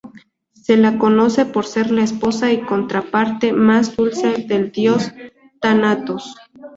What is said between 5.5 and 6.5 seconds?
Tánatos.